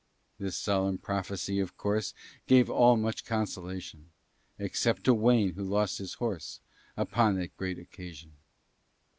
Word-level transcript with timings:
This 0.39 0.57
solemn 0.57 0.97
prophecy, 0.97 1.59
of 1.59 1.77
course, 1.77 2.15
Gave 2.47 2.71
all 2.71 2.97
much 2.97 3.23
consolation, 3.23 4.09
Except 4.57 5.03
to 5.03 5.13
Wayne, 5.13 5.53
who 5.53 5.63
lost 5.63 5.99
his 5.99 6.15
horse 6.15 6.59
Upon 6.97 7.35
that 7.35 7.55
great 7.55 7.77
occasion. 7.77 8.31